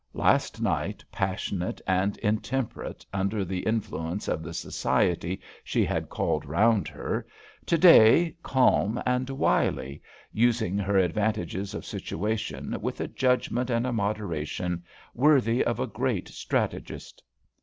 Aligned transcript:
Last 0.15 0.63
night 0.63 1.05
passionate 1.11 1.79
and 1.85 2.17
intemperate 2.17 3.05
under 3.13 3.45
the 3.45 3.59
influence 3.59 4.27
of 4.27 4.41
the 4.41 4.51
society 4.51 5.39
she 5.63 5.85
had 5.85 6.09
called 6.09 6.43
round 6.43 6.87
her: 6.87 7.27
to 7.67 7.77
day 7.77 8.35
calm 8.41 8.99
and 9.05 9.29
wily, 9.29 10.01
using 10.33 10.79
her 10.79 10.97
advantages 10.97 11.75
of 11.75 11.85
situation 11.85 12.75
with 12.81 12.99
a 12.99 13.07
judgment 13.07 13.69
and 13.69 13.85
a 13.85 13.93
moderation 13.93 14.83
worthy 15.13 15.63
of 15.63 15.79
a 15.79 15.85
great 15.85 16.29
strategist. 16.29 17.21